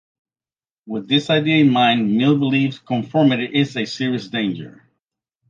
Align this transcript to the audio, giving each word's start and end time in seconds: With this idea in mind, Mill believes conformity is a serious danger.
With 0.87 1.07
this 1.07 1.29
idea 1.29 1.57
in 1.57 1.69
mind, 1.71 2.11
Mill 2.17 2.39
believes 2.39 2.79
conformity 2.79 3.47
is 3.53 3.77
a 3.77 3.85
serious 3.85 4.27
danger. 4.29 4.83